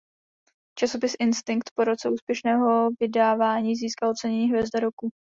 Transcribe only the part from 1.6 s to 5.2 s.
po roce úspěšného vydávání získal ocenění Hvězda roku.